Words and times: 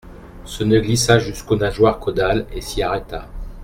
Ce 0.45 0.63
nœud 0.63 0.81
glissa 0.81 1.19
jusqu'aux 1.19 1.57
nageoires 1.57 1.99
caudales 1.99 2.47
et 2.53 2.61
s'y 2.61 2.81
arrêta. 2.81 3.29